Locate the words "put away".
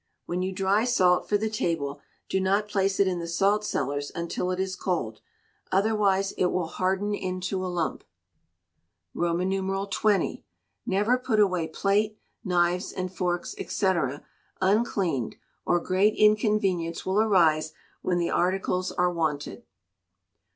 11.19-11.67